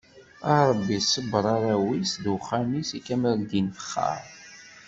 A 0.51 0.53
Rebbi 0.67 0.97
sebber 1.01 1.43
arraw-is 1.53 2.11
d 2.23 2.25
uxxam-is 2.33 2.89
i 2.97 2.99
kamel 3.05 3.37
Ddin 3.41 3.67
Fexxar. 3.75 4.23